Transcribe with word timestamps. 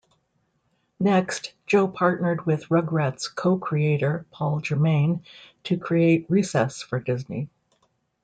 Next, 0.99 1.53
Joe 1.67 1.87
partnered 1.87 2.43
with 2.47 2.69
Rugrats 2.71 3.27
co-creator, 3.27 4.25
Paul 4.31 4.59
Germain, 4.59 5.23
to 5.65 5.77
create 5.77 6.25
Recess 6.27 6.81
for 6.81 6.99
Disney. 6.99 7.49